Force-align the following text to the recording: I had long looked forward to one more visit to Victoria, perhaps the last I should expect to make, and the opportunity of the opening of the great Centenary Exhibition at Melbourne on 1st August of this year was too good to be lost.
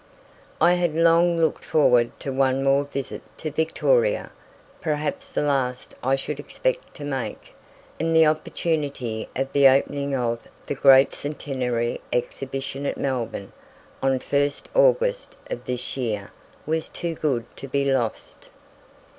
I 0.59 0.73
had 0.73 0.95
long 0.95 1.37
looked 1.39 1.63
forward 1.63 2.09
to 2.21 2.33
one 2.33 2.63
more 2.63 2.85
visit 2.85 3.21
to 3.37 3.51
Victoria, 3.51 4.31
perhaps 4.81 5.31
the 5.31 5.43
last 5.43 5.93
I 6.03 6.15
should 6.15 6.39
expect 6.39 6.95
to 6.95 7.03
make, 7.03 7.53
and 7.99 8.15
the 8.15 8.25
opportunity 8.25 9.29
of 9.35 9.53
the 9.53 9.67
opening 9.67 10.15
of 10.15 10.39
the 10.65 10.73
great 10.73 11.13
Centenary 11.13 12.01
Exhibition 12.11 12.87
at 12.87 12.97
Melbourne 12.97 13.53
on 14.01 14.17
1st 14.17 14.75
August 14.75 15.35
of 15.51 15.65
this 15.65 15.95
year 15.95 16.31
was 16.65 16.89
too 16.89 17.13
good 17.13 17.45
to 17.57 17.67
be 17.67 17.85
lost. 17.85 18.49